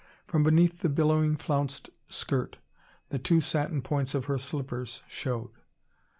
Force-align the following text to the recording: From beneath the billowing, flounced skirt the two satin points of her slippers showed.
From 0.25 0.41
beneath 0.41 0.79
the 0.79 0.89
billowing, 0.89 1.35
flounced 1.37 1.91
skirt 2.09 2.57
the 3.09 3.19
two 3.19 3.39
satin 3.39 3.83
points 3.83 4.15
of 4.15 4.25
her 4.25 4.39
slippers 4.39 5.03
showed. 5.07 5.51